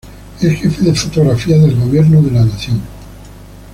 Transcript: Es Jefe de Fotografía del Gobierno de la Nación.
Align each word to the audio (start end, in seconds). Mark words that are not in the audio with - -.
Es 0.41 0.53
Jefe 0.59 0.81
de 0.83 0.95
Fotografía 0.95 1.59
del 1.59 1.75
Gobierno 1.79 2.23
de 2.23 2.31
la 2.31 2.43
Nación. 2.43 2.81